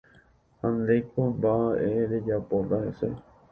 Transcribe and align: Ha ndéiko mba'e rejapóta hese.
Ha 0.61 0.67
ndéiko 0.77 1.19
mba'e 1.35 1.91
rejapóta 2.15 2.75
hese. 2.83 3.07